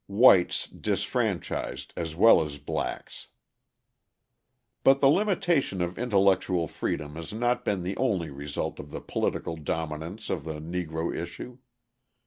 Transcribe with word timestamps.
Whites 0.09 0.65
Disfranchised 0.65 1.93
as 1.95 2.15
Well 2.15 2.41
as 2.43 2.57
Blacks 2.57 3.27
But 4.83 4.99
the 4.99 5.07
limitation 5.09 5.79
of 5.79 5.99
intellectual 5.99 6.67
freedom 6.67 7.15
has 7.17 7.31
not 7.33 7.63
been 7.63 7.83
the 7.83 7.95
only 7.97 8.31
result 8.31 8.79
of 8.79 8.89
the 8.89 8.99
political 8.99 9.55
dominance 9.55 10.31
of 10.31 10.43
the 10.43 10.55
Negro 10.59 11.15
issue. 11.15 11.59